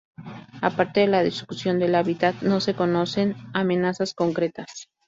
[0.63, 4.87] Aparte de la destrucción del hábitat, no se conocen amenazas concretas.